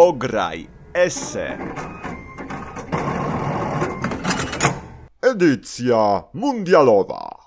[0.00, 1.58] Ograj Esse.
[5.22, 7.40] Edycja mundialowa.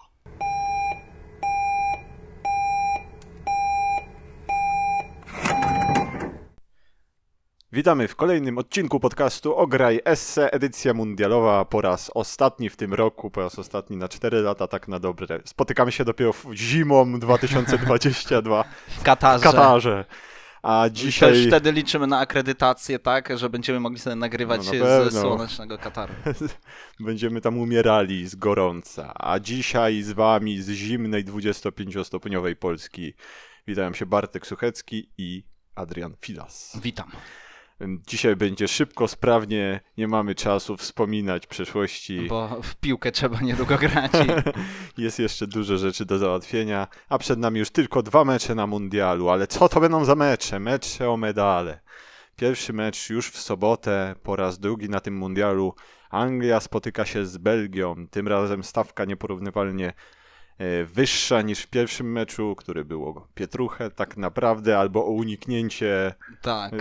[7.72, 13.32] Witamy w kolejnym odcinku podcastu Ograj Esse, edycja mundialowa po raz ostatni w tym roku,
[13.32, 15.40] po raz ostatni na 4 lata, tak na dobre.
[15.46, 19.40] Spotykamy się dopiero w zimą 2022 w Katarze.
[19.40, 20.06] w Katarze.
[20.64, 21.34] A dzisiaj...
[21.34, 26.14] Też wtedy liczymy na akredytację, tak, że będziemy mogli sobie nagrywać No ze słonecznego Kataru.
[27.00, 29.14] Będziemy tam umierali z gorąca.
[29.16, 33.14] A dzisiaj z wami z zimnej 25-stopniowej Polski
[33.68, 35.44] witają się Bartek Suchecki i
[35.76, 36.80] Adrian Filas.
[36.84, 37.12] Witam.
[38.08, 42.28] Dzisiaj będzie szybko, sprawnie, nie mamy czasu wspominać przeszłości.
[42.30, 44.12] Bo w piłkę trzeba niedługo grać.
[44.98, 45.02] I...
[45.04, 49.30] Jest jeszcze dużo rzeczy do załatwienia, a przed nami już tylko dwa mecze na mundialu.
[49.30, 50.60] Ale co to będą za mecze?
[50.60, 51.80] Mecze o medale.
[52.36, 55.76] Pierwszy mecz już w sobotę, po raz drugi na tym mundialu.
[56.10, 58.08] Anglia spotyka się z Belgią.
[58.12, 59.94] Tym razem stawka nieporównywalnie
[60.94, 66.74] wyższa niż w pierwszym meczu, który było Pietruchę tak naprawdę, albo o uniknięcie Tak.
[66.74, 66.78] e,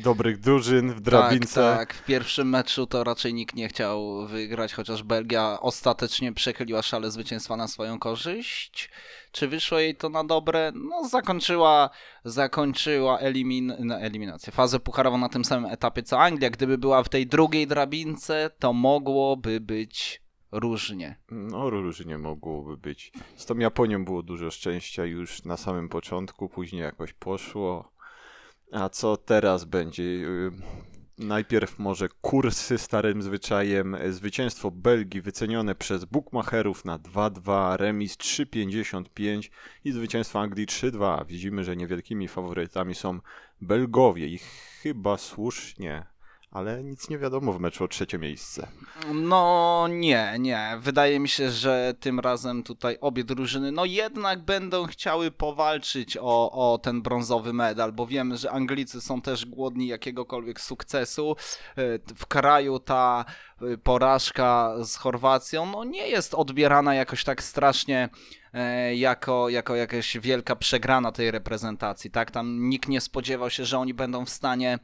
[0.00, 1.60] dobrych drużyn w drabince.
[1.60, 1.94] Tak, tak.
[1.94, 7.56] W pierwszym meczu to raczej nikt nie chciał wygrać, chociaż Belgia ostatecznie przechyliła szale zwycięstwa
[7.56, 8.90] na swoją korzyść.
[9.32, 10.72] Czy wyszło jej to na dobre?
[10.74, 11.90] No, zakończyła,
[12.24, 16.50] zakończyła elimin, no, eliminację, fazę pucharową na tym samym etapie co Anglia.
[16.50, 20.22] Gdyby była w tej drugiej drabince, to mogłoby być
[20.52, 21.16] różnie.
[21.30, 23.12] No, różnie mogłoby być.
[23.36, 27.92] Z tą Japonią było dużo szczęścia już na samym początku, później jakoś poszło.
[28.72, 30.02] A co teraz będzie?
[30.02, 30.52] Yy,
[31.18, 33.96] Najpierw może kursy starym zwyczajem.
[34.10, 39.50] Zwycięstwo Belgii wycenione przez bookmacherów na 2-2, remis 3-55
[39.84, 41.26] i zwycięstwo Anglii 3-2.
[41.26, 43.20] Widzimy, że niewielkimi faworytami są
[43.60, 44.38] Belgowie i
[44.82, 46.06] chyba słusznie,
[46.52, 48.66] ale nic nie wiadomo w meczu o trzecie miejsce.
[49.14, 50.78] No nie, nie.
[50.80, 56.72] Wydaje mi się, że tym razem tutaj obie drużyny no jednak będą chciały powalczyć o,
[56.72, 61.36] o ten brązowy medal, bo wiemy, że Anglicy są też głodni jakiegokolwiek sukcesu.
[61.76, 63.24] E, W kraju ta
[63.62, 68.08] e, porażka z Chorwacją no nie jest odbierana jakoś tak strasznie
[68.94, 72.30] jako, jako jakaś wielka przegrana tej reprezentacji, tak?
[72.30, 74.78] Tam nikt nie spodziewał się, że oni będą w stanie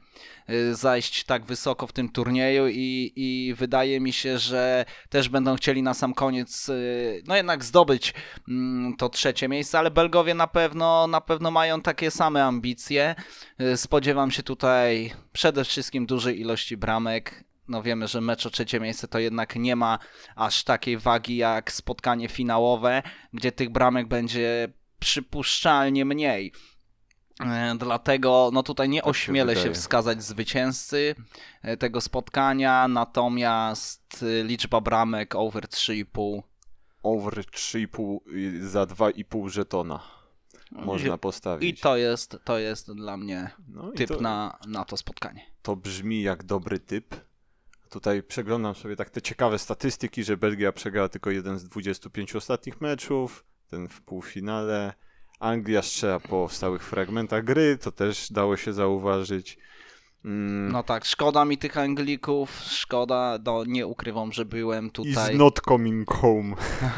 [0.51, 5.57] y, zajść tak wysoko w tym turnieju i, i wydaje mi się, że też będą
[5.57, 8.15] chcieli na sam koniec y, no jednak zdobyć
[8.49, 13.15] mm, to trzecie miejsce, ale Belgowie na pewno na pewno mają takie same ambicje.
[13.77, 17.48] Spodziewam się tutaj przede wszystkim dużej ilości bramek.
[17.69, 19.99] No wiemy, że mecz o trzecie miejsce to jednak nie ma
[20.37, 23.03] aż takiej wagi jak spotkanie finałowe,
[23.33, 24.69] gdzie tych bramek będzie
[24.99, 26.53] przypuszczalnie mniej.
[27.41, 29.75] E, Dlatego no tutaj nie Tak się ośmielę się, wydaje.
[29.75, 31.15] wskazać zwycięzcy
[31.63, 36.43] e, tego spotkania, natomiast e, liczba bramek over 3,5
[37.03, 40.01] over 3,5 y, za 2,5 żetona
[40.71, 41.79] można postawić.
[41.79, 45.47] i to jest, to jest dla mnie no typ to, na, na to spotkanie.
[45.63, 47.15] to brzmi jak dobry typ.
[47.91, 52.81] Tutaj przeglądam sobie tak te ciekawe statystyki, że Belgia przegrała tylko jeden z 25 ostatnich
[52.81, 54.95] meczów, ten w półfinale.
[55.41, 59.59] Anglia strzela po stałych fragmentach gry, to też dało się zauważyć.
[60.25, 65.33] Mm, No tak, szkoda mi tych Anglików, szkoda, no nie ukrywam, że byłem tutaj...
[65.33, 66.57] Is not coming home.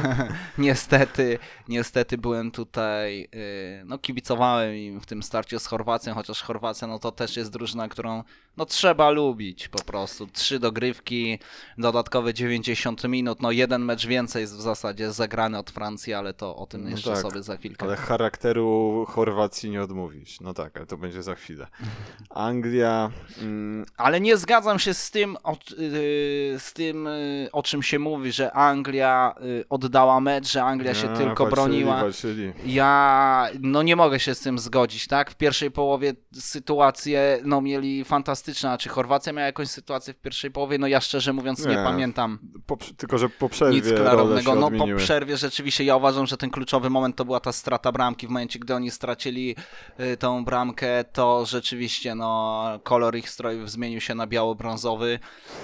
[0.59, 1.39] niestety,
[1.69, 6.99] niestety byłem tutaj, yy, no kibicowałem im w tym starcie z Chorwacją, chociaż Chorwacja no
[6.99, 8.23] to też jest drużyna, którą
[8.57, 10.27] no trzeba lubić po prostu.
[10.27, 11.39] Trzy dogrywki,
[11.79, 16.57] dodatkowe 90 minut, no jeden mecz więcej jest w zasadzie zagrany od Francji, ale to
[16.57, 17.87] o tym No jeszcze tak, sobie za chwilkę.
[17.87, 20.41] Ale charakteru Chorwacji nie odmówisz.
[20.41, 21.67] No tak, ale to będzie za chwilę.
[22.31, 23.10] Anglia.
[23.43, 27.99] Mm, Ale nie zgadzam się z tym, o, yy, z tym yy, o czym się
[27.99, 32.01] mówi, że Anglia yy, oddała mecz, że Anglia się a, tylko walczyli, broniła.
[32.01, 32.53] Walczyli.
[32.67, 35.31] Ja no nie mogę się z tym zgodzić, tak?
[35.31, 40.51] W pierwszej połowie sytuacje no mieli fantastyczne, a czy Chorwacja miała jakąś sytuację w pierwszej
[40.51, 40.79] połowie?
[40.79, 41.77] No ja szczerze mówiąc nie, Nie.
[41.77, 44.55] pamiętam Po, tylko, że po przerwie nic klarownego.
[44.55, 48.27] No po przerwie rzeczywiście ja uważam, że ten kluczowy moment to była ta strata bramki.
[48.27, 49.57] W momencie, gdy oni stracili
[50.01, 52.65] y, tą bramkę, to rzeczywiście no
[53.01, 55.19] kolor ich strojów zmienił się na biało-brązowy.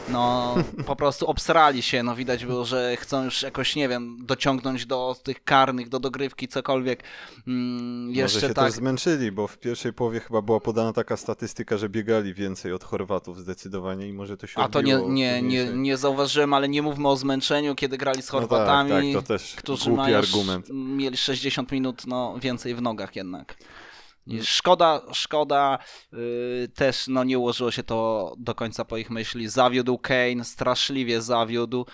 [0.09, 0.55] No
[0.87, 5.17] po prostu obsrali się, no widać było, że chcą już jakoś, nie wiem, dociągnąć do
[5.23, 7.03] tych karnych, do dogrywki, cokolwiek.
[7.47, 8.67] Mm, Może jeszcze się tak.
[8.67, 12.85] też zmęczyli, bo w pierwszej połowie chyba była podana taka statystyka, że biegali więcej od
[12.85, 16.83] Chorwatów zdecydowanie i może to się A to nie, nie, nie, nie zauważyłem, ale nie
[16.83, 20.67] mówmy o zmęczeniu, kiedy grali z No Chorwatami, tak, tak, to też którzy mają, argument.
[20.73, 23.57] mieli 60 minut no, więcej w nogach jednak.
[24.27, 25.79] I Szkoda, szkoda,
[26.13, 29.49] yy, też no nie ułożyło się to do końca po ich myśli.
[29.49, 31.87] Zawiódł Kane, straszliwie zawiódł.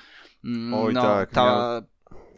[0.44, 1.82] Mm, Oj, no, tak, ta, miał-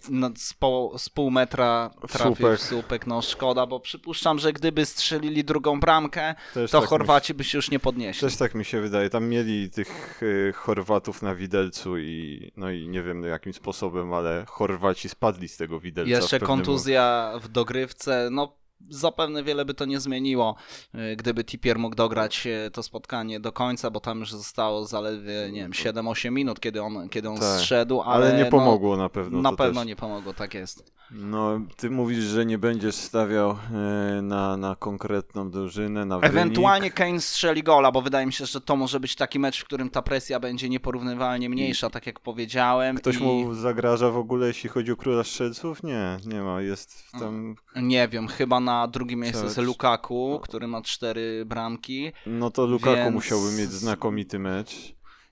[0.08, 2.58] no, z, po, z pół metra trafił słupek.
[2.58, 3.06] w słupek.
[3.06, 7.35] No szkoda, bo przypuszczam, że gdyby strzelili drugą bramkę, Też to tak mi się- Chorwaci
[7.35, 8.20] by się już nie podnieśli.
[8.29, 9.11] Też tak mi się wydaje.
[9.11, 14.44] Tam mieli tych y, Chorwatów na widelcu i no i nie wiem jakim sposobem, ale
[14.49, 16.11] Chorwaci spadli z tego widelca.
[16.11, 18.56] Jeszcze kontuzja w dogrywce, no
[18.89, 20.57] zapewne wiele by to nie zmieniło,
[20.95, 25.49] y, gdyby Tippier mógł dograć y, to spotkanie do końca, bo tam już zostało zaledwie,
[25.53, 28.97] nie wiem, 7-8 minut, kiedy on, kiedy on Tak, zszedł, ale, Ale nie no, pomogło
[28.97, 29.43] na pewno.
[29.43, 29.89] na pewno też.
[29.89, 30.95] nie pomogło, tak jest.
[31.11, 36.31] No, ty mówisz, że nie będziesz stawiał e, na, na konkretną drużynę, na wynik.
[36.37, 39.65] Ewentualnie Kane strzeli gola, bo wydaje mi się, że to może być taki mecz, w
[39.65, 42.97] którym ta presja będzie nieporównywalnie mniejsza, tak jak powiedziałem.
[42.97, 43.23] Ktoś i...
[43.23, 45.83] mu zagraża w ogóle, jeśli chodzi o króla strzelców?
[45.83, 46.61] Nie, nie ma.
[46.61, 47.55] Jest tam.
[47.77, 49.59] Nie wiem, chyba na drugim miejscu jest.
[49.59, 52.12] Lukaku, który ma cztery bramki.
[52.26, 54.75] No to Lukaku Więc- musiałby mieć znakomity mecz.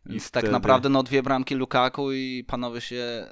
[0.06, 0.46] I Więc wtedy...
[0.46, 3.26] tak naprawdę no dwie bramki Lukaku i panowie się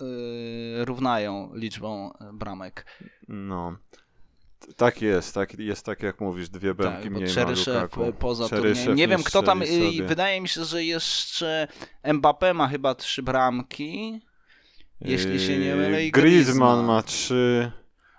[0.00, 2.86] yy, równają liczbą e, bramek.
[3.28, 3.76] No.
[4.76, 8.12] Tak jest, tak, jest tak jak mówisz, dwie bramki tak, mniej ma Czeryszew Lukaku.
[8.18, 8.96] poza Czeryszew.
[8.96, 10.02] Nie wiem kto tam, yy, sobie.
[10.02, 11.68] wydaje mi się, że jeszcze
[12.04, 14.20] Mbappé ma chyba trzy bramki.
[15.00, 16.86] Jeśli się nie mylę, i Griezmann Griezmann.
[16.86, 17.72] ma trzy,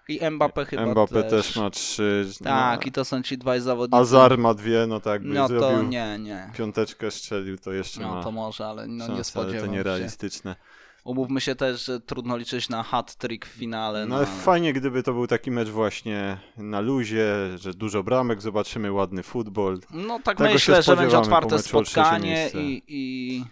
[0.07, 1.29] I Mbappé chyba Mbappé też.
[1.31, 2.29] też ma trzy.
[2.43, 4.01] Tak, no, i to są ci dwaj zawodnicy.
[4.01, 6.51] Azar ma dwie, no tak by No to zrobił nie, nie.
[6.57, 9.65] piąteczkę strzelił, to jeszcze No ma to może, ale no nie szansę, ale to spodziewam
[9.65, 9.71] się.
[9.71, 10.55] nierealistyczne.
[11.03, 14.05] Umówmy się też, że trudno liczyć na hat-trick w finale.
[14.05, 17.25] No ale fajnie, gdyby to był taki mecz właśnie na luzie,
[17.55, 19.79] że dużo bramek, zobaczymy ładny futbol.
[19.91, 23.43] No tak Tego myślę, że będzie otwarte spotkanie i, i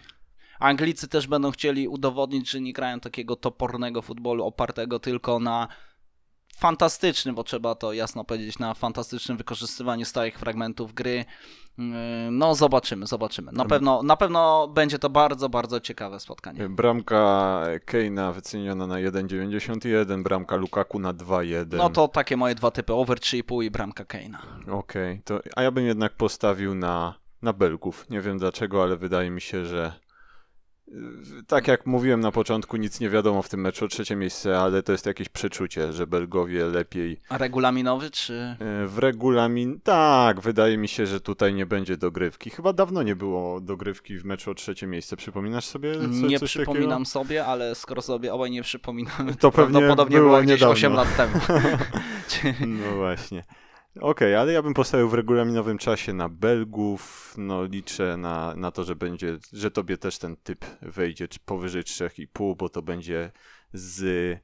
[0.58, 5.68] Anglicy też będą chcieli udowodnić, że nie grają takiego topornego futbolu opartego tylko na
[6.56, 11.24] fantastycznym, bo trzeba to jasno powiedzieć, na fantastycznym wykorzystywaniu stałych fragmentów gry.
[11.78, 11.84] Yy,
[12.30, 13.52] No zobaczymy, zobaczymy.
[13.52, 16.68] Na pewno, na pewno będzie to bardzo, bardzo ciekawe spotkanie.
[16.68, 21.76] Bramka Keina wyceniona na 1,91, bramka Lukaku na 2,1.
[21.76, 24.42] No to takie moje dwa typy, over 3,5 i bramka Keina.
[24.70, 28.10] Okej, to a ja bym jednak postawił na, na Belgów.
[28.10, 29.92] Nie wiem dlaczego, ale wydaje mi się, że
[31.46, 34.82] tak jak mówiłem na początku, nic nie wiadomo w tym meczu o trzecie miejsce, ale
[34.82, 38.56] to jest jakieś przeczucie, że Belgowie lepiej A regulaminowy czy...
[38.84, 39.80] y, w regulamin.
[39.80, 42.50] Tak, wydaje mi się, że tutaj nie będzie dogrywki.
[42.50, 45.16] Chyba dawno nie było dogrywki w meczu o trzecie miejsce.
[45.16, 45.94] Przypominasz sobie?
[45.94, 50.42] Co, Nie przypominam sobie, ale skoro sobie obaj nie przypominamy, To pewnie prawdopodobnie było było
[50.42, 50.72] gdzieś niedawno.
[50.72, 51.40] 8 lat temu.
[51.46, 51.76] Takiego?
[52.66, 53.44] No właśnie.
[54.00, 57.34] Okej, ale ja bym postawił w regulaminowym czasie na Belgów.
[57.38, 62.56] No liczę na, na to, że będzie, że tobie też ten typ wejdzie powyżej 3,5,
[62.56, 63.32] bo to będzie
[63.72, 64.38] z,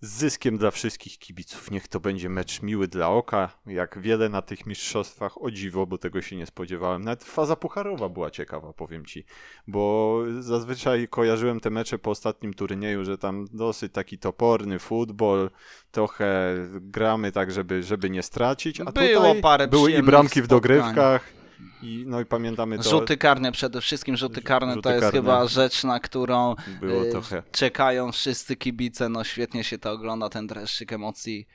[0.00, 1.70] z zyskiem dla wszystkich kibiców.
[1.70, 5.42] Niech to będzie mecz miły dla oka, jak wiele na tych mistrzostwach.
[5.42, 7.04] O dziwo, bo tego się nie spodziewałem.
[7.04, 9.24] Nawet faza pucharowa była ciekawa, powiem ci.
[9.66, 15.50] Bo zazwyczaj kojarzyłem te mecze po ostatnim turnieju, że tam dosyć taki toporny futbol,
[15.90, 18.80] trochę gramy tak, żeby, żeby nie stracić.
[18.80, 21.39] A Było tutaj parę były i bramki w dogrywkach.
[21.82, 22.90] I, no i pamiętamy to.
[22.90, 25.18] Rzuty karne przede wszystkim, rzuty karne Rzuty to jest karne.
[25.18, 30.92] chyba rzecz, na którą y, czekają wszyscy kibice, no świetnie się to ogląda, ten dreszczyk
[30.92, 31.46] emocji.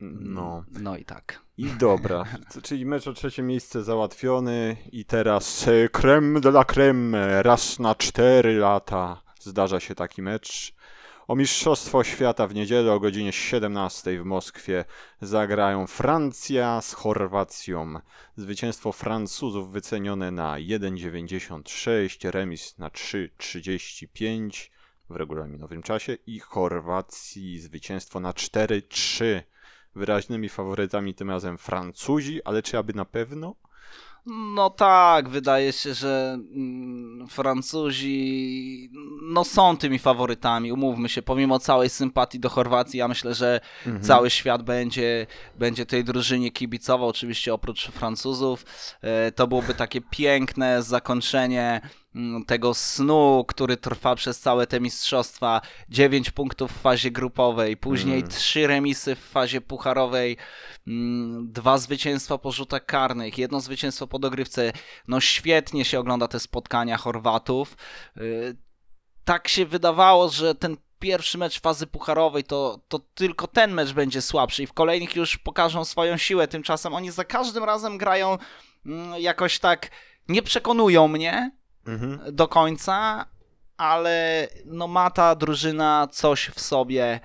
[0.00, 0.64] No.
[0.70, 1.40] No i tak.
[1.56, 2.24] I dobra,
[2.62, 8.58] czyli mecz o trzecie miejsce załatwiony i teraz creme de la creme, raz na cztery
[8.58, 10.74] lata zdarza się taki mecz.
[11.30, 14.84] O Mistrzostwo Świata w niedzielę o godzinie 17 w Moskwie
[15.20, 17.94] zagrają Francja z Chorwacją.
[18.36, 24.70] Zwycięstwo Francuzów wycenione na 1,96, remis na 3,35
[25.10, 29.42] w regulaminowym czasie i Chorwacji zwycięstwo na 4-3
[29.94, 33.54] wyraźnymi faworytami tym razem Francuzi, ale czy aby na pewno?
[34.26, 38.90] No tak, wydaje się, że mm, Francuzi
[39.22, 44.04] no są tymi faworytami, umówmy się, pomimo całej sympatii do Chorwacji, ja myślę, że Mhm.
[44.04, 45.26] cały świat będzie,
[45.58, 48.64] będzie tej drużynie kibicował, oczywiście oprócz Francuzów.
[49.02, 51.80] E, To byłoby takie piękne zakończenie
[52.46, 55.60] tego snu, który trwa przez całe te mistrzostwa.
[55.88, 58.28] 9 punktów w fazie grupowej, później Mm.
[58.30, 60.36] trzy remisy w fazie pucharowej,
[60.86, 64.72] mm, dwa zwycięstwa po rzutach karnych, jedno zwycięstwo po dogrywce.
[65.08, 67.76] No świetnie się ogląda te spotkania Chorwatów.
[68.16, 68.56] Y,
[69.24, 74.22] Tak się wydawało, że ten pierwszy mecz fazy pucharowej to, to tylko ten mecz będzie
[74.22, 76.48] słabszy i w kolejnych już pokażą swoją siłę.
[76.48, 78.38] Tymczasem oni za każdym razem grają
[78.86, 79.90] mm, jakoś tak,
[80.28, 81.50] nie przekonują mnie
[81.86, 82.20] Mhm.
[82.32, 83.26] do końca,
[83.76, 87.20] ale no ma ta drużyna coś w sobie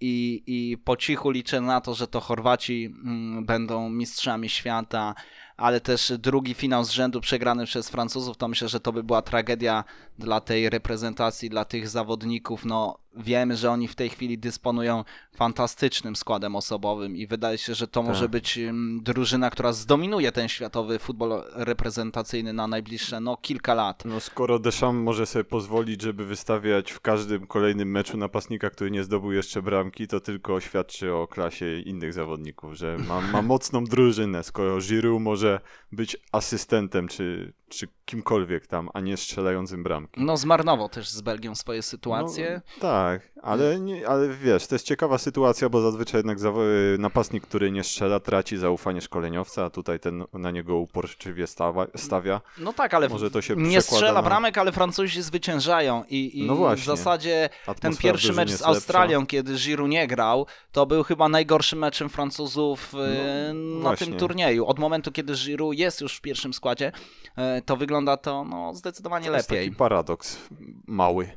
[0.00, 5.14] i, i po cichu liczę na to, że to Chorwaci mm, będą mistrzami świata,
[5.56, 9.22] ale też drugi finał z rzędu przegrany przez Francuzów, to myślę, że to by była
[9.22, 9.84] tragedia
[10.18, 12.64] dla tej reprezentacji, dla tych zawodników.
[12.64, 15.04] No, wiemy, że oni w tej chwili dysponują
[15.36, 18.08] fantastycznym składem osobowym i wydaje się, że to Tak.
[18.08, 24.04] może być mm, drużyna, która zdominuje ten światowy futbol reprezentacyjny na najbliższe no, kilka lat.
[24.04, 29.04] No skoro Deschamps może sobie pozwolić, żeby wystawiać w każdym kolejnym meczu napastnika, który nie
[29.04, 34.44] zdobył jeszcze bramki, to tylko świadczy o klasie innych zawodników, że ma, ma mocną drużynę,
[34.44, 35.43] skoro Giroud może
[35.92, 40.20] być asystentem czy, czy kimkolwiek tam, a nie strzelającym bramki.
[40.20, 42.60] No, zmarnował też z Belgią swoje sytuacje.
[42.76, 47.46] No, tak, ale, nie, ale wiesz, to jest ciekawa sytuacja, bo zazwyczaj jednak zawo- napastnik,
[47.46, 52.40] który nie strzela, traci zaufanie szkoleniowca, a tutaj ten na niego uporczywie stawa, stawia.
[52.58, 56.46] No tak, ale Może to się nie strzela na- bramek, ale Francuzi zwyciężają i, i
[56.46, 58.66] No w zasadzie ten Atmosfera w pierwszy mecz z lepsza.
[58.66, 64.06] Australią, kiedy Giroud nie grał, to był chyba najgorszym meczem Francuzów e, No, na właśnie.
[64.06, 64.66] tym turnieju.
[64.66, 66.92] Od momentu, kiedy Giroud jest już w pierwszym składzie,
[67.36, 69.66] e, to wygląda to no, zdecydowanie To jest lepiej.
[69.66, 70.38] taki paradoks
[70.86, 71.30] mały,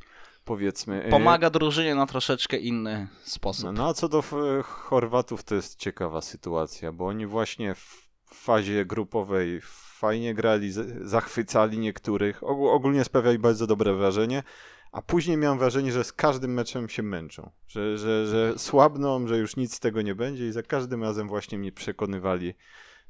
[0.45, 1.03] powiedzmy.
[1.03, 3.69] E, Pomaga drużynie na troszeczkę inny sposób.
[3.73, 4.23] No a co do
[4.63, 9.61] Chorwatów, to jest ciekawa sytuacja, bo oni właśnie w fazie grupowej
[9.99, 14.43] fajnie grali, zachwycali niektórych, ogó- ogólnie sprawiali bardzo dobre wrażenie,
[14.91, 19.37] a później miałem wrażenie, że z każdym meczem się męczą, że, że, że słabną, że
[19.37, 22.53] już nic z tego nie będzie i za każdym razem właśnie mnie przekonywali,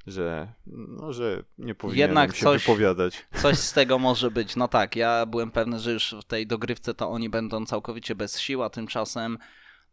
[0.08, 3.26] że, no, że nie powinienem Jednak się coś- wypowiadać.
[3.42, 4.56] Coś z tego może być.
[4.56, 8.40] No tak, ja byłem pewny, że już w tej dogrywce to oni będą całkowicie bez
[8.40, 9.38] sił, a tymczasem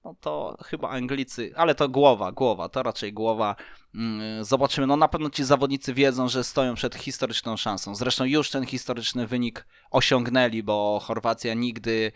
[0.05, 3.57] no to chyba Anglicy, ale to głowa, głowa, to raczej głowa.
[3.95, 4.87] Mm, Zobaczymy.
[4.87, 7.95] No na pewno ci zawodnicy wiedzą, że stoją przed historyczną szansą.
[7.95, 12.11] Zresztą już ten historyczny wynik osiągnęli, bo Chorwacja nigdy e,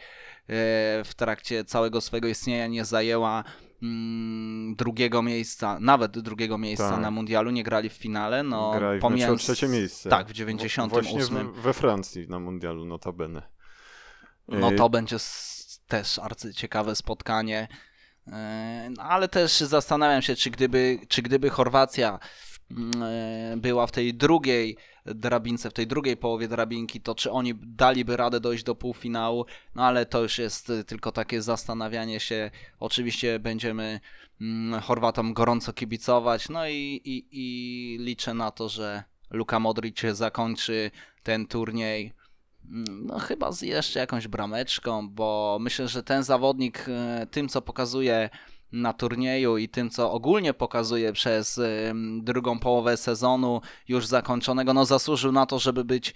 [1.04, 3.44] w trakcie całego swojego istnienia nie zajęła
[4.76, 7.00] drugiego miejsca, nawet drugiego miejsca Tak.
[7.00, 8.42] na mundialu, nie grali w finale.
[8.42, 10.10] No, Grali w pomijając- trzecie miejsce.
[10.10, 10.88] Tak, w W- 98.
[11.28, 13.42] Właśnie w, we Francji na mundialu notabene.
[14.48, 15.16] No Y, to będzie
[15.86, 17.68] też arcyciekawe spotkanie.
[18.26, 18.32] Yy,
[18.96, 22.18] no, Ale też zastanawiam się, czy gdyby, czy gdyby Chorwacja
[23.56, 28.40] była w tej drugiej drabince, w tej drugiej połowie drabinki, to czy oni daliby radę
[28.40, 29.46] dojść do półfinału?
[29.74, 32.50] No ale to już jest y, tylko takie zastanawianie się.
[32.80, 34.00] Oczywiście będziemy
[34.40, 40.90] mm, Chorwatom gorąco kibicować, no i, i, i liczę na to, że Luka Modric zakończy
[41.22, 42.12] ten turniej
[42.70, 47.62] Mm, no chyba z jeszcze jakąś brameczką, bo myślę, że ten zawodnik e, tym, co
[47.62, 48.30] pokazuje
[48.72, 51.60] na turnieju i tym, co ogólnie pokazuje przez
[52.20, 56.14] drugą połowę sezonu już zakończonego, no zasłużył na to, żeby być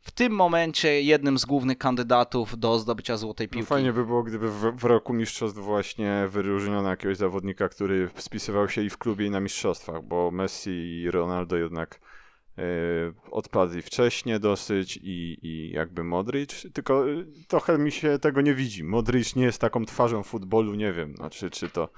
[0.00, 3.66] w tym momencie jednym z głównych kandydatów do zdobycia złotej No piłki.
[3.66, 8.82] fajnie by było, gdyby w, w roku mistrzostw właśnie wyróżniono jakiegoś zawodnika, który spisywał się
[8.82, 12.00] i w klubie, i na mistrzostwach, bo Messi i Ronaldo jednak
[13.30, 18.84] odpadli wcześniej dosyć i, i jakby Modric, tylko e, trochę mi się tego nie widzi.
[18.84, 21.88] Modric nie jest taką twarzą futbolu, nie wiem, znaczy czy to,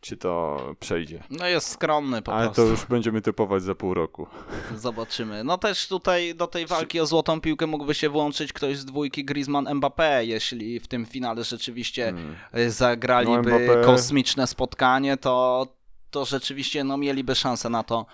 [0.00, 1.22] czy to przejdzie.
[1.30, 2.70] No jest skromny po Ale to prostu.
[2.70, 4.26] już będziemy typować za pół roku.
[4.76, 5.44] Zobaczymy.
[5.44, 9.24] No też tutaj do tej walki o złotą piłkę mógłby się włączyć ktoś z dwójki
[9.26, 12.34] Griezmann-Mbappé, jeśli w tym finale rzeczywiście Mm.
[12.58, 15.66] y, zagraliby No, Mbappé- kosmiczne spotkanie, to,
[16.10, 18.06] to rzeczywiście no, mieliby szansę na to,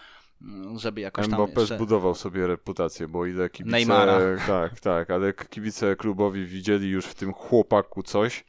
[0.77, 1.77] żeby jakoś tam Mbappé jeszcze...
[1.77, 3.77] zbudował sobie reputację, bo ile kibice...
[3.77, 4.19] Neymara.
[4.47, 8.45] Tak, tak, ale kibice klubowi widzieli już w tym chłopaku coś,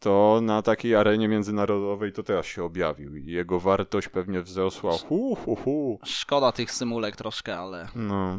[0.00, 4.92] to na takiej arenie międzynarodowej to teraz się objawił i jego wartość pewnie wzrosła.
[4.92, 5.98] Hu, hu, hu.
[6.04, 7.88] Szkoda tych symulek troszkę, ale...
[7.94, 8.38] No.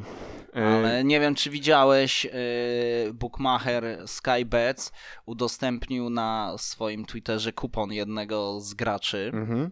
[0.55, 4.91] E, Ale nie wiem, czy widziałeś, yy, bookmacher Skybets
[5.25, 9.31] udostępnił na swoim Twitterze kupon jednego z graczy.
[9.33, 9.71] mhm.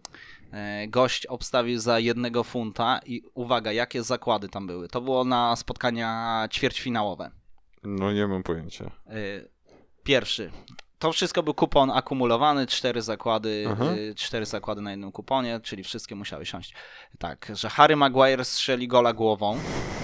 [0.54, 4.88] E, Gość obstawił za jednego funta i uwaga, jakie zakłady tam były.
[4.88, 7.30] To było na spotkania ćwierćfinałowe.
[7.82, 8.90] No nie mam pojęcia.
[9.06, 9.14] E,
[10.04, 10.50] Pierwszy.
[10.98, 13.84] To wszystko był kupon akumulowany, cztery zakłady, Aha.
[13.84, 16.74] e, cztery zakłady na jednym kuponie, czyli wszystkie musiały siąść.
[17.18, 19.58] Tak, że Harry Maguire strzeli gola głową.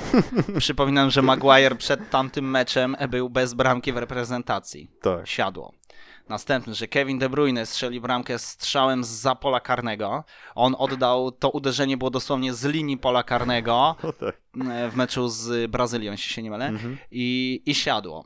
[0.59, 4.91] Przypominam, że Maguire przed tamtym meczem był bez bramki w reprezentacji.
[5.03, 5.29] Tak.
[5.29, 5.80] Siadło.
[6.29, 10.25] Następny, że Kevin De Bruyne strzeli bramkę strzałem z pola karnego.
[10.55, 14.37] On oddał, to uderzenie było dosłownie z linii pola karnego tak.
[14.91, 16.99] w meczu z Brazylią, jeśli się nie mylę, Mhm.
[17.11, 18.25] i, i siadło.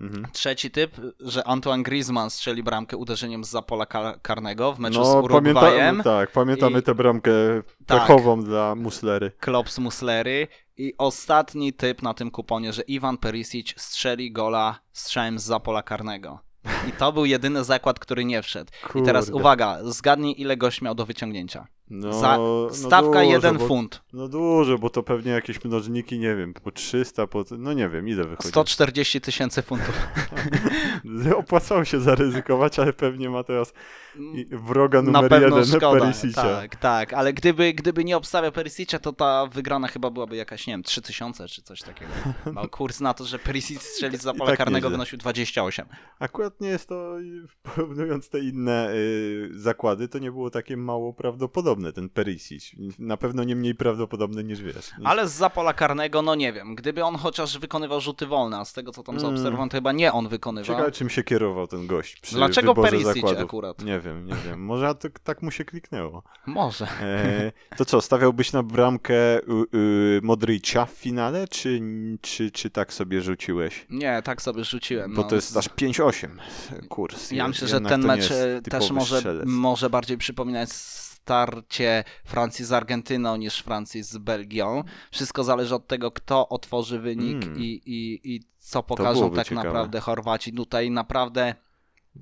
[0.00, 0.26] Mhm.
[0.32, 5.08] Trzeci typ, że Antoine Griezmann strzeli bramkę uderzeniem z pola ka- karnego w meczu z
[5.08, 5.54] No Urugwajem.
[5.54, 7.32] pamiętamy, tak, pamiętamy I- tę bramkę
[7.86, 8.00] Tak.
[8.06, 9.32] pechową dla Muslery.
[9.40, 10.48] Klops Muslery.
[10.76, 16.38] I ostatni typ na tym kuponie, że Iwan Perisic strzeli gola strzałem z pola karnego.
[16.88, 18.72] I to był jedyny zakład, który nie wszedł.
[18.94, 19.40] I teraz Kurde.
[19.40, 21.66] uwaga, zgadnij ile gość miał do wyciągnięcia.
[21.90, 24.02] No, Za, no stawka dużo, 1 bo, funt.
[24.12, 27.44] No dużo, bo to pewnie jakieś mnożniki, nie wiem, po 300, po...
[27.58, 28.48] no nie wiem, ile wychodzi.
[28.48, 30.08] 140 tysięcy funtów.
[31.36, 33.72] Opłacało się zaryzykować, ale pewnie ma teraz
[34.50, 36.00] wroga Na numer pewno jeden szkoda.
[36.00, 36.42] Perisicia.
[36.42, 40.72] Tak, tak, ale gdyby, gdyby nie obstawiał Perisicia, to ta wygrana chyba byłaby jakaś, nie
[40.72, 42.10] wiem, 3000 czy coś takiego.
[42.52, 45.86] Bo kurs na to, że Perisic strzeli z I zapola tak karnego wynosił 28.
[46.18, 47.16] Akurat nie jest to,
[47.62, 52.72] porównując te inne y, zakłady, to nie było takie mało prawdopodobne, ten Perisic.
[52.98, 54.90] Na pewno nie mniej prawdopodobne niż wiesz.
[55.04, 58.72] Ale z zapola karnego, no nie wiem, gdyby on chociaż wykonywał rzuty wolne, a z
[58.72, 59.20] tego co tam Mm.
[59.26, 60.76] zaobserwowałem, to chyba nie on wykonywał.
[60.76, 63.42] Ciekawe, czym się kierował ten gość przy Dlaczego Perisic zakładów.
[63.42, 63.84] akurat?
[63.84, 64.64] Nie wiem, nie wiem.
[64.64, 66.22] Może tak, tak mu się kliknęło.
[66.46, 66.86] Może.
[67.00, 69.42] E, to co, stawiałbyś na bramkę y,
[69.74, 71.80] y, Modrycia w finale, czy,
[72.20, 73.86] czy, czy tak sobie rzuciłeś?
[73.90, 75.14] Nie, tak sobie rzuciłem.
[75.14, 75.28] Bo no.
[75.28, 76.28] to jest aż 5-8
[76.88, 77.30] kurs.
[77.30, 79.44] Ja myślę, że ten mecz e, też może, strzelec.
[79.46, 80.68] może bardziej przypominać
[81.28, 84.84] starcie Francji z Argentyną niż Francji z Belgią.
[85.10, 87.58] Wszystko zależy od tego, kto otworzy wynik Mm.
[87.58, 89.66] i, i, i co pokażą tak ciekawe.
[89.68, 90.52] naprawdę Chorwaci.
[90.52, 91.54] Tutaj naprawdę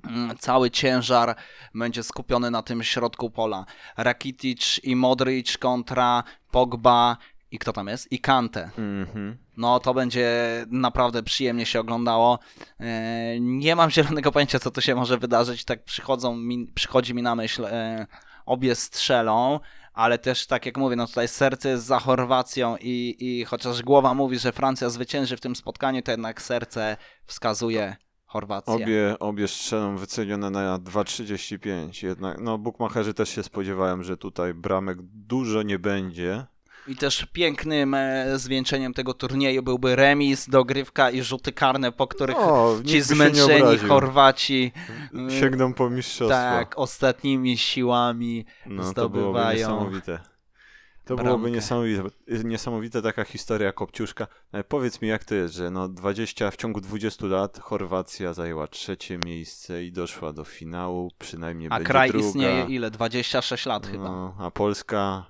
[0.07, 1.35] mm, cały ciężar
[1.75, 3.65] będzie skupiony na tym środku pola.
[3.97, 7.17] Rakitic i Modric kontra Pogba
[7.51, 8.11] i kto tam jest?
[8.11, 8.69] I Kante.
[8.77, 9.37] Mhm.
[9.57, 10.29] No to będzie
[10.69, 12.39] naprawdę przyjemnie się oglądało.
[12.79, 15.65] E, Nie mam zielonego pojęcia, co tu się może wydarzyć.
[15.65, 18.07] Tak przychodzą mi, przychodzi mi na myśl, e,
[18.45, 19.59] obie strzelą,
[19.93, 24.13] ale też tak jak mówię, no tutaj serce jest za Chorwacją i, i chociaż głowa
[24.13, 27.95] mówi, że Francja zwycięży w tym spotkaniu, to jednak serce wskazuje
[28.25, 28.73] Chorwację.
[28.73, 32.05] Obie, obie strzelą wycenione na 2,35.
[32.05, 36.45] Jednak, no, bukmacherzy też się spodziewałem, że tutaj bramek dużo nie będzie.
[36.87, 42.37] I też pięknym e, zwieńczeniem tego turnieju byłby remis, dogrywka i rzuty karne, po których
[42.37, 43.77] O, nikt ci zmęczeni.
[43.77, 44.71] Chorwaci
[45.29, 46.37] e, Sięgną po mistrzostwo.
[46.37, 50.19] Tak, ostatnimi siłami no, to byłoby zdobywają niesamowite.
[51.05, 51.23] To bramkę.
[51.23, 52.03] byłoby niesamowite,
[52.43, 54.27] niesamowite taka historia Kopciuszka.
[54.51, 58.67] Ale powiedz mi, jak to jest, że no 20, w ciągu 20 lat Chorwacja zajęła
[58.67, 62.27] trzecie miejsce i doszła do finału, przynajmniej A będzie kraj druga.
[62.27, 62.91] istnieje ile?
[62.91, 64.03] 26 lat chyba.
[64.03, 65.25] No, a Polska,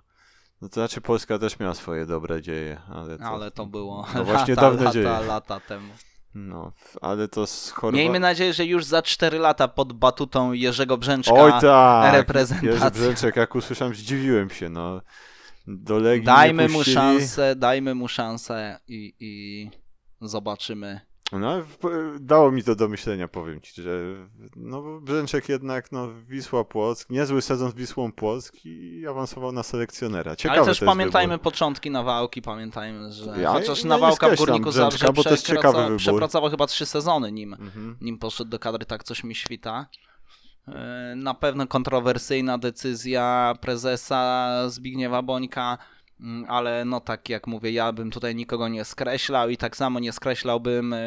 [0.64, 4.24] no to znaczy Polska też miała swoje dobre dzieje, ale to, Ale to było No
[4.24, 5.20] właśnie lata, dawne lata, dzieje.
[5.28, 5.94] lata temu.
[6.36, 6.72] no,
[7.02, 7.98] ale to z Chorwacją...
[7.98, 12.72] Miejmy nadzieję, że już za 4 lata pod batutą Jerzego Brzęczka Oj tak, reprezentacja.
[12.72, 15.02] Jerzy Brzęczek, jak usłyszałem, zdziwiłem się, no.
[15.68, 19.70] Do Legii dajmy mu szansę, dajmy mu szansę i, i
[20.22, 21.02] zobaczymy.
[21.40, 24.00] No, w- dało mi to do myślenia, powiem ci, że
[24.56, 30.36] no, Brzęczek jednak, no, Wisła Płock, niezły sezon z Wisłą Płock i awansował na selekcjonera.
[30.36, 31.44] Ciekawe Ale też pamiętajmy wybór.
[31.44, 35.96] początki Nawałki, pamiętajmy, że Ja- chociaż ja Nawałka w skreślam Górniku Zabrze bo to przepraca-
[35.98, 37.54] przepracował chyba 3 sezony nim.
[37.54, 37.98] Mhm.
[38.02, 39.86] nim poszedł do kadry, tak coś mi świta.
[40.68, 45.78] E, Na pewno kontrowersyjna decyzja prezesa Zbigniewa Bońka,
[46.48, 50.12] ale no tak jak mówię, ja bym tutaj nikogo nie skreślał i tak samo nie
[50.12, 50.98] skreślałbym e,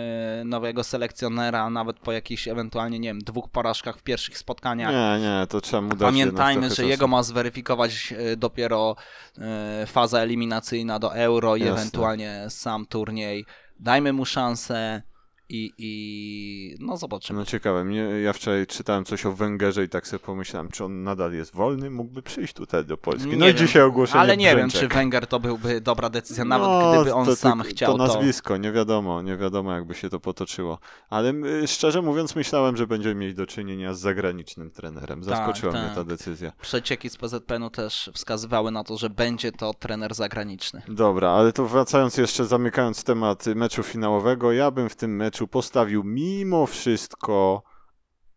[0.45, 4.93] nowego selekcjonera nawet po jakichś ewentualnie, nie wiem, dwóch porażkach w pierwszych spotkaniach.
[4.93, 8.97] Nie, nie, to trzeba mu dać Pamiętajmy, że jego ma zweryfikować e, dopiero
[9.39, 11.75] e, faza eliminacyjna do Euro i Jasne.
[11.75, 13.45] ewentualnie sam turniej.
[13.81, 15.03] Dajmy mu szansę
[15.49, 17.39] i, i no zobaczymy.
[17.39, 21.03] No ciekawe, mnie, ja wczoraj czytałem coś o Węgerze i tak sobie pomyślałem, czy on
[21.03, 23.29] nadal jest wolny, mógłby przyjść tutaj do Polski.
[23.29, 24.91] No Nie i wiem, dzisiaj ogłoszenie Ale nie wiem, Brzęczek.
[24.91, 27.97] czy Węgier to byłby dobra decyzja, nawet No, gdyby on to, sam to, chciał.
[27.99, 30.79] To nazwisko, nie wiadomo, nie wiadomo jakby się to potoczyło.
[31.11, 31.33] Ale
[31.67, 35.25] szczerze mówiąc myślałem, że będziemy mieli do czynienia z zagranicznym trenerem.
[35.25, 35.97] Zaskoczyła Tak, mnie tak.
[35.97, 36.53] ta decyzja.
[36.63, 40.83] Przecieki z PZPN-u też wskazywały na to, że będzie to trener zagraniczny.
[40.89, 46.05] Dobra, ale to wracając jeszcze, zamykając temat meczu finałowego, ja bym w tym meczu postawił
[46.05, 47.63] mimo wszystko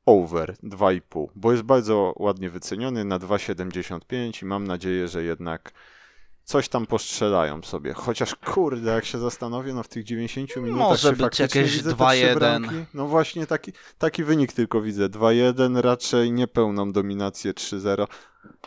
[0.06, 5.72] over 2,5, bo jest bardzo ładnie wyceniony na 2,75 i mam nadzieję, że jednak
[6.50, 7.94] coś tam postrzelają sobie.
[7.94, 11.96] Chociaż kurde, jak się zastanowię, no w tych 90 minutach Może być jakieś widzę te
[11.96, 12.26] 2-1.
[12.26, 12.76] trzy bramki?
[12.94, 15.10] No właśnie taki, taki wynik tylko widzę.
[15.10, 18.06] 2-1, raczej niepełną dominację 3-0,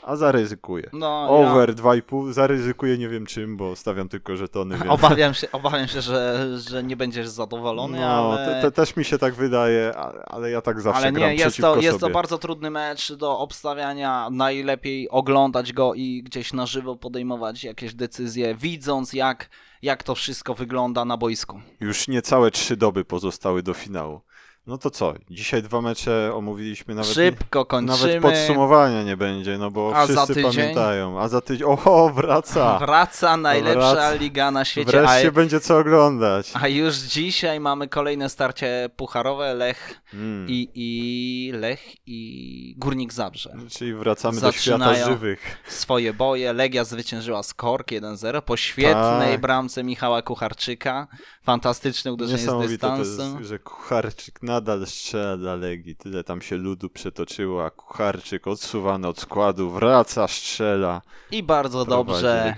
[0.03, 0.91] a zaryzykuję.
[0.93, 4.93] No, Over 2,5, zaryzykuję nie wiem czym, bo stawiam tylko żetony, ja więc...
[4.93, 8.47] obawiam się, obawiam się że, że nie będziesz zadowolony, No, ale...
[8.47, 9.93] te, te, też mi się tak wydaje,
[10.27, 13.13] ale, ja tak zawsze Ale gram nie, jest przeciwko to, jest to bardzo trudny mecz
[13.13, 14.29] do obstawiania.
[14.31, 19.49] Najlepiej oglądać go i gdzieś na żywo podejmować jakieś decyzje, widząc jak,
[19.83, 21.61] jak to wszystko wygląda na boisku.
[21.81, 24.21] Już niecałe trzy doby pozostały do finału.
[24.67, 25.15] No to co?
[25.31, 27.11] Dzisiaj dwa mecze omówiliśmy nawet.
[27.11, 27.99] Szybko kończymy.
[27.99, 31.21] Nawet podsumowania nie będzie, no bo A wszyscy pamiętają.
[31.21, 31.67] A za tydzień.
[31.69, 32.79] Oho, wraca!
[32.87, 34.15] Wraca najlepsza Wraca.
[34.15, 34.91] liga na świecie.
[34.91, 36.51] Wreszcie A, będzie co oglądać.
[36.55, 39.55] a już dzisiaj mamy kolejne starcie pucharowe.
[39.55, 40.47] Lech Mm.
[40.49, 43.55] i, i Lech i Górnik Zabrze.
[43.71, 44.95] Czyli wracamy do Zaczynają.
[44.95, 45.59] świata żywych.
[45.69, 46.53] Swoje boje.
[46.53, 49.41] Legia zwyciężyła z Kork 1-0 po świetnej Tak.
[49.41, 51.07] bramce Michała Kucharczyka.
[51.43, 53.37] Fantastyczne uderzenie z Niesamowite to dystansu.
[53.39, 55.97] jest, że Kucharczyk nadal strzela dla Legii.
[55.97, 61.03] Tyle tam się ludu przetoczyło, a Kucharczyk odsuwany od składu, wraca, strzela.
[61.31, 62.55] I bardzo dobrze.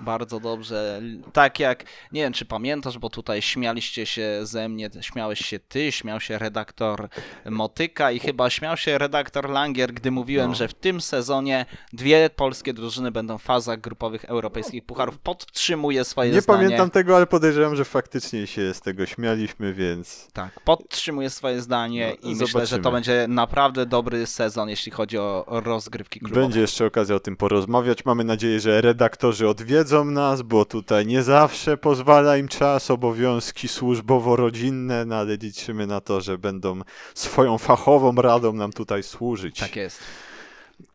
[0.00, 1.02] Bardzo dobrze.
[1.32, 5.92] Tak jak, nie wiem czy pamiętasz, bo tutaj śmialiście się ze mnie, śmiałeś się ty,
[5.92, 7.08] śmiał się redaktor
[7.50, 10.54] Motyka i chyba śmiał się redaktor Langier, gdy mówiłem, No.
[10.56, 15.18] że w tym sezonie dwie polskie drużyny będą w fazach grupowych europejskich pucharów.
[15.18, 16.58] Podtrzymuję swoje Nie zdanie.
[16.58, 22.16] pamiętam tego, ale podejrzewam, że faktycznie się z tego śmialiśmy, więc Tak, podtrzymuję swoje zdanie
[22.22, 22.92] No, i myślę, że to zobaczymy.
[22.92, 26.40] będzie naprawdę dobry sezon, jeśli chodzi o rozgrywki klubowe.
[26.40, 28.04] będzie jeszcze okazja o tym porozmawiać.
[28.04, 35.04] Mamy nadzieję, że redaktorzy odwiedzą nas, bo tutaj nie zawsze pozwala im czas, obowiązki służbowo-rodzinne,
[35.06, 36.80] no ale liczymy na to, że będą
[37.14, 39.58] swoją fachową radą nam tutaj służyć.
[39.60, 40.00] Tak jest.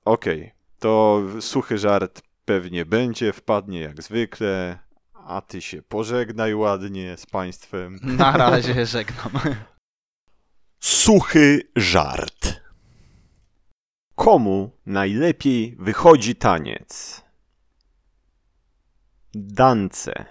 [0.06, 4.80] Okej, to suchy żart pewnie będzie, wpadnie jak zwykle,
[5.28, 8.00] a ty się pożegnaj ładnie z państwem.
[8.04, 9.32] Na razie żegnam.
[10.80, 12.62] Suchy żart.
[14.16, 17.22] Komu najlepiej wychodzi taniec?
[19.34, 20.26] Dance.